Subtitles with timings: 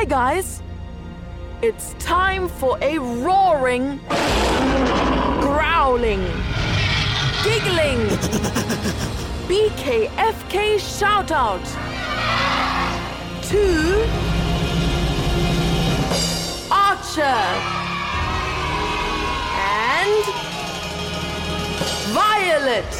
[0.00, 0.62] Hi, guys.
[1.60, 4.00] It's time for a roaring,
[5.42, 6.22] growling,
[7.44, 8.08] giggling,
[9.46, 11.62] BKFK shout out
[13.50, 14.08] to
[16.72, 17.44] Archer
[19.60, 20.24] and
[22.14, 22.90] Violet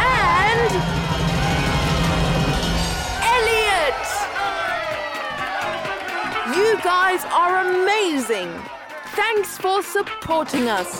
[0.00, 1.07] and
[6.68, 8.52] You guys are amazing.
[9.16, 10.98] Thanks for supporting us.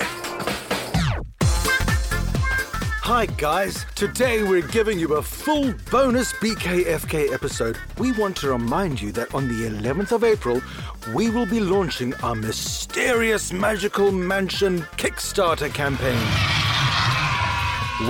[3.03, 3.85] Hi, guys.
[3.95, 7.77] Today we're giving you a full bonus BKFK episode.
[7.99, 10.63] We want to remind you that on the 11th of April,
[11.15, 16.19] we will be launching our Mysterious Magical Mansion Kickstarter campaign.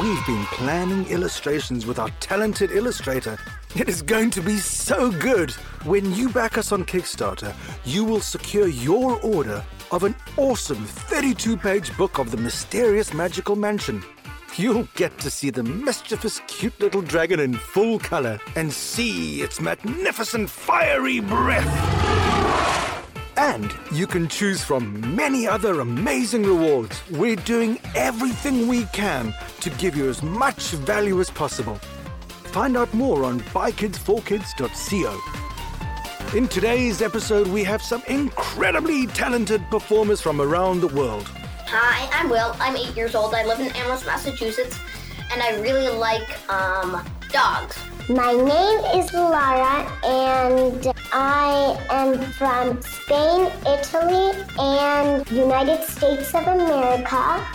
[0.00, 3.36] We've been planning illustrations with our talented illustrator.
[3.76, 5.50] It is going to be so good.
[5.84, 11.56] When you back us on Kickstarter, you will secure your order of an awesome 32
[11.58, 14.02] page book of the Mysterious Magical Mansion.
[14.56, 19.60] You'll get to see the mischievous, cute little dragon in full color and see its
[19.60, 21.66] magnificent fiery breath.
[23.36, 27.00] And you can choose from many other amazing rewards.
[27.10, 31.78] We're doing everything we can to give you as much value as possible.
[32.52, 36.36] Find out more on bykids4kids.co.
[36.36, 41.28] In today's episode, we have some incredibly talented performers from around the world.
[41.66, 42.56] Hi, I'm Will.
[42.58, 43.34] I'm eight years old.
[43.34, 44.78] I live in Amherst, Massachusetts,
[45.30, 47.76] and I really like um, dogs.
[48.08, 57.46] My name is Lara, and I am from Spain, Italy, and United States of America.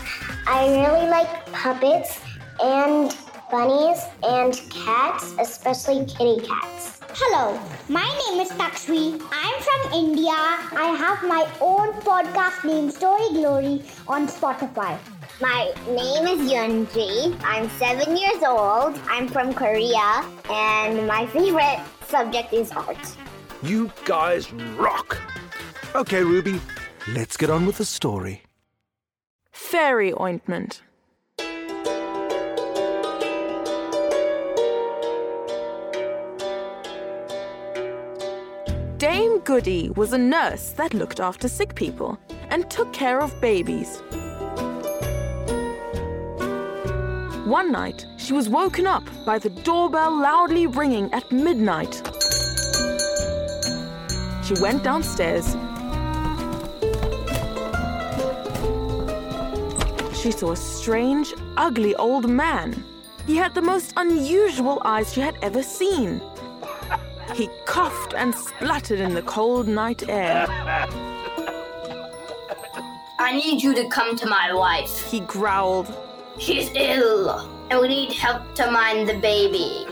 [0.46, 2.20] I really like puppets
[2.62, 3.12] and
[3.54, 7.00] bunnies and cats, especially kitty cats.
[7.14, 9.22] Hello, my name is Takshvi.
[9.32, 10.34] I'm from India.
[10.34, 14.98] I have my own podcast named Story Glory on Spotify.
[15.40, 17.40] My name is Yunji.
[17.44, 19.00] I'm seven years old.
[19.08, 23.06] I'm from Korea, and my favorite subject is art.
[23.62, 25.22] You guys rock!
[25.94, 26.60] Okay, Ruby,
[27.10, 28.42] let's get on with the story.
[29.52, 30.82] Fairy ointment.
[39.44, 42.18] Goody was a nurse that looked after sick people
[42.50, 44.02] and took care of babies.
[47.46, 51.96] One night, she was woken up by the doorbell loudly ringing at midnight.
[54.46, 55.46] She went downstairs.
[60.18, 62.82] She saw a strange, ugly old man.
[63.28, 66.22] He had the most unusual eyes she had ever seen.
[67.34, 70.46] He coughed and spluttered in the cold night air.
[73.20, 75.10] I need you to come to my wife.
[75.10, 75.92] He growled.
[76.38, 77.30] She's ill,
[77.70, 79.88] and we need help to mind the baby.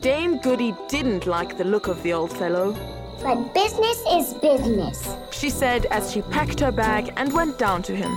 [0.00, 2.74] Dame Goody didn't like the look of the old fellow.
[3.22, 5.16] But business is business.
[5.30, 8.12] She said as she packed her bag and went down to him.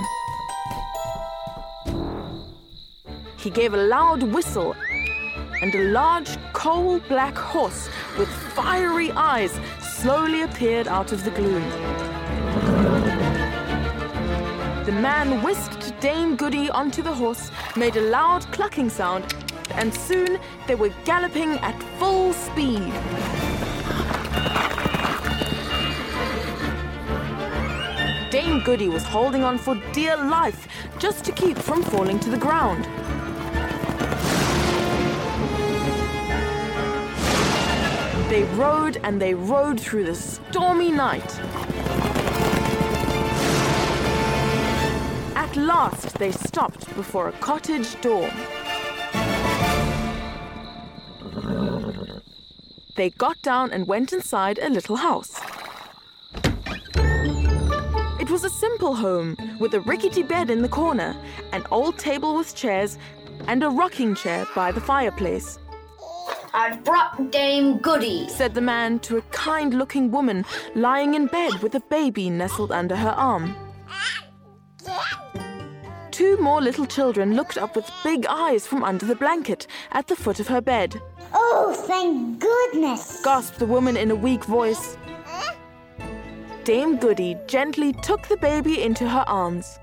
[3.38, 4.76] He gave a loud whistle,
[5.62, 11.62] and a large coal black horse with fiery eyes slowly appeared out of the gloom.
[14.84, 19.32] The man whisked Dame Goody onto the horse, made a loud clucking sound,
[19.76, 22.92] and soon they were galloping at full speed.
[28.32, 30.68] Dame Goody was holding on for dear life
[30.98, 32.88] just to keep from falling to the ground.
[38.36, 41.40] They rode and they rode through the stormy night.
[45.38, 48.30] At last, they stopped before a cottage door.
[52.98, 55.40] They got down and went inside a little house.
[58.20, 61.16] It was a simple home with a rickety bed in the corner,
[61.54, 62.98] an old table with chairs,
[63.48, 65.58] and a rocking chair by the fireplace.
[66.56, 68.30] I've brought Dame Goody.
[68.30, 72.72] said the man to a kind looking woman lying in bed with a baby nestled
[72.72, 73.54] under her arm.
[76.12, 80.16] Two more little children looked up with big eyes from under the blanket at the
[80.16, 80.96] foot of her bed.
[81.34, 83.22] Oh, thank goodness.
[83.22, 84.98] gasped the woman in a weak voice.
[86.64, 89.78] Dame Goody gently took the baby into her arms.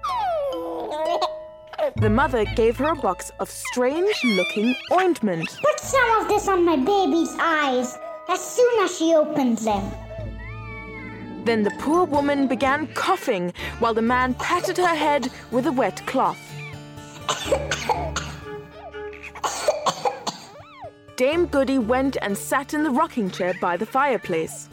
[1.97, 5.49] The mother gave her a box of strange looking ointment.
[5.63, 7.99] Put some of this on my baby's eyes.
[8.29, 9.83] as soon as she opens them.
[11.45, 16.07] Then the poor woman began coughing while the man patted her head with a wet
[16.07, 16.39] cloth.
[21.17, 24.69] Dame Goody went and sat in the rocking chair by the fireplace.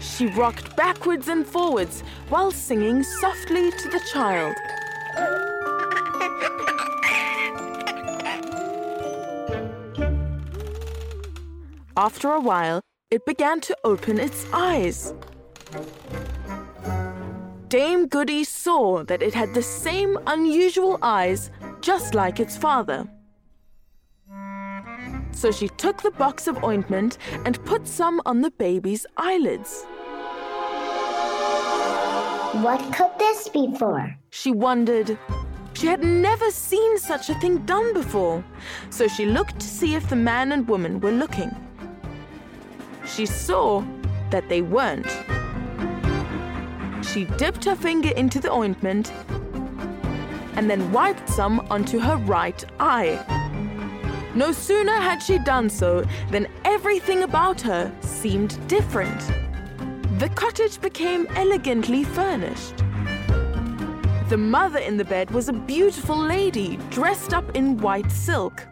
[0.00, 4.56] She rocked backwards and forwards while singing softly to the child.
[11.98, 12.80] After a while,
[13.10, 15.14] it began to open its eyes.
[17.66, 21.50] Dame Goody saw that it had the same unusual eyes,
[21.80, 23.08] just like its father.
[25.32, 29.84] So she took the box of ointment and put some on the baby's eyelids.
[32.62, 34.16] What could this be for?
[34.30, 35.18] She wondered.
[35.74, 38.44] She had never seen such a thing done before,
[38.88, 41.50] so she looked to see if the man and woman were looking.
[43.18, 43.84] She saw
[44.30, 45.10] that they weren't.
[47.04, 49.12] She dipped her finger into the ointment
[50.54, 53.18] and then wiped some onto her right eye.
[54.36, 59.18] No sooner had she done so than everything about her seemed different.
[60.20, 62.76] The cottage became elegantly furnished.
[64.28, 68.64] The mother in the bed was a beautiful lady dressed up in white silk.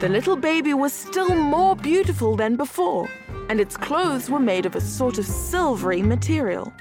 [0.00, 3.08] The little baby was still more beautiful than before,
[3.48, 6.72] and its clothes were made of a sort of silvery material.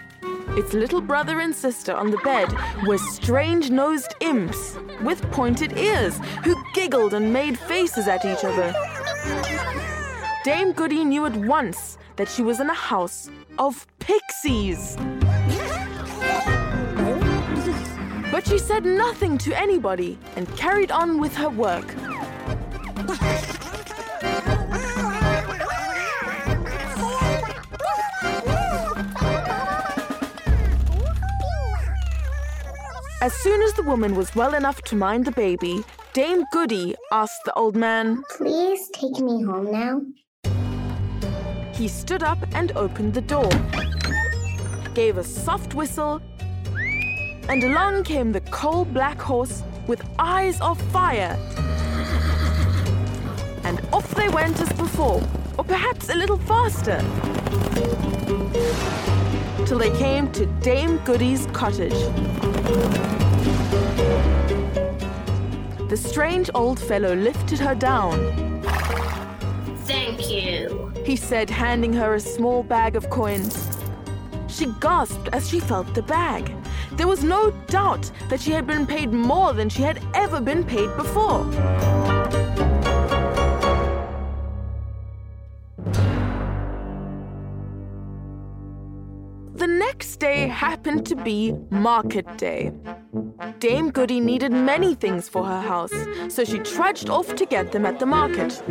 [0.49, 2.47] Its little brother and sister on the bed
[2.85, 8.71] were strange nosed imps with pointed ears who giggled and made faces at each other.
[10.43, 14.95] Dame Goody knew at once that she was in a house of pixies.
[18.29, 21.96] But she said nothing to anybody and carried on with her work.
[33.21, 35.83] As soon as the woman was well enough to mind the baby,
[36.13, 38.23] Dame Goody asked the old man.
[38.37, 40.01] Please take me home now.
[41.73, 43.49] He stood up and opened the door,
[44.93, 46.21] gave a soft whistle,
[47.47, 51.37] and along came the coal black horse with eyes of fire.
[54.17, 55.21] They went as before,
[55.57, 56.99] or perhaps a little faster,
[59.65, 61.93] till they came to Dame Goody's cottage.
[65.87, 68.17] The strange old fellow lifted her down
[69.85, 70.91] Thank you.
[71.05, 73.77] he said, handing her a small bag of coins.
[74.47, 76.53] She gasped as she felt the bag.
[76.93, 80.63] There was no doubt that she had been paid more than she had ever been
[80.63, 81.45] paid before.
[90.19, 92.71] Day happened to be market day.
[93.59, 95.93] Dame Goody needed many things for her house,
[96.29, 98.61] so she trudged off to get them at the market.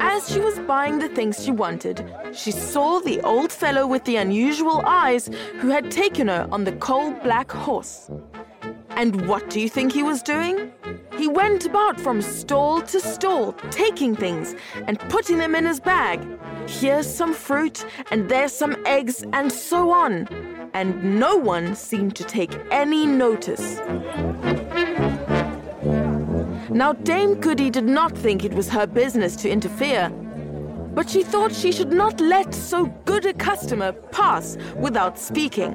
[0.00, 4.16] As she was buying the things she wanted, she saw the old fellow with the
[4.16, 5.30] unusual eyes
[5.60, 8.10] who had taken her on the coal black horse.
[8.90, 10.72] And what do you think he was doing?
[11.18, 14.54] He went about from stall to stall, taking things
[14.86, 16.24] and putting them in his bag.
[16.68, 20.28] Here's some fruit, and there's some eggs, and so on.
[20.74, 23.80] And no one seemed to take any notice.
[26.70, 30.10] Now, Dame Goody did not think it was her business to interfere,
[30.94, 35.74] but she thought she should not let so good a customer pass without speaking.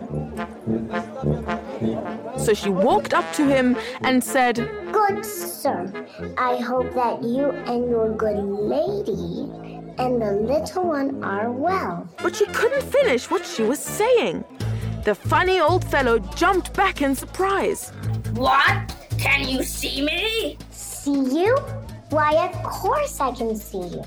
[2.38, 5.92] So she walked up to him and said, Good sir,
[6.38, 9.50] I hope that you and your good lady
[9.98, 12.08] and the little one are well.
[12.22, 14.46] but she couldn't finish what she was saying.
[15.04, 17.92] The funny old fellow jumped back in surprise.
[18.36, 18.96] What?
[19.20, 20.58] Can you see me?
[20.72, 21.58] See you?
[22.10, 24.04] Why, of course I can see you.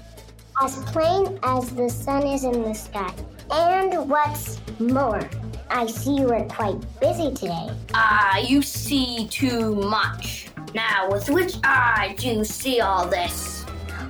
[0.63, 3.13] As plain as the sun is in the sky.
[3.51, 5.21] And what's more,
[5.69, 7.69] I see you are quite busy today.
[7.93, 10.49] Ah, you see too much.
[10.77, 13.65] Now, with which eye do you see all this?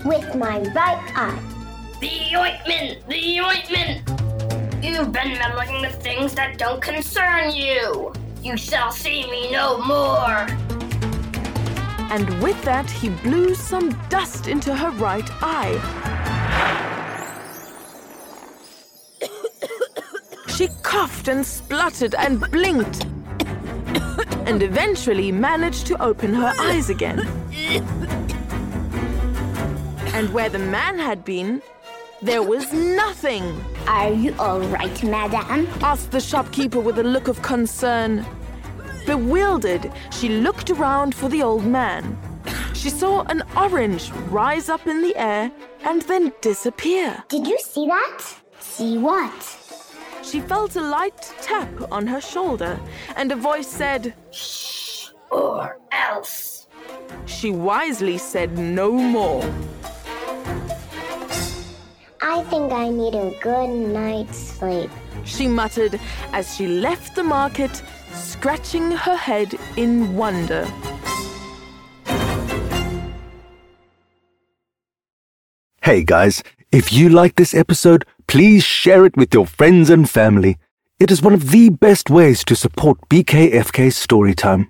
[0.04, 1.38] With my right eye.
[2.00, 3.06] The ointment!
[3.06, 4.02] The ointment!
[4.84, 8.12] You've been meddling with things that don't concern you.
[8.42, 10.48] You shall see me no more.
[12.10, 15.78] And with that, he blew some dust into her right eye.
[20.48, 23.06] She coughed and spluttered and blinked.
[24.46, 27.20] And eventually managed to open her eyes again.
[30.14, 31.60] And where the man had been,
[32.22, 33.44] there was nothing.
[33.86, 35.66] Are you all right, madam?
[35.82, 38.24] asked the shopkeeper with a look of concern.
[39.04, 42.16] Bewildered, she looked around for the old man.
[42.72, 45.50] She saw an orange rise up in the air
[45.84, 47.22] and then disappear.
[47.28, 48.22] Did you see that?
[48.60, 49.65] See what?
[50.26, 52.80] She felt a light tap on her shoulder,
[53.14, 56.66] and a voice said, Shh, Or else.
[57.26, 59.44] She wisely said no more.
[62.20, 64.90] I think I need a good night's sleep.
[65.24, 66.00] She muttered
[66.32, 67.80] as she left the market,
[68.12, 70.66] scratching her head in wonder.
[75.82, 76.42] Hey guys,
[76.72, 78.04] if you like this episode,
[78.36, 80.58] please share it with your friends and family.
[81.00, 84.66] It is one of the best ways to support BKFK Storytime.